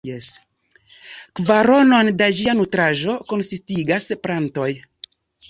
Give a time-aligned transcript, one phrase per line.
[1.39, 4.69] Kvaronon da ĝia nutraĵo konsistigas plantoj.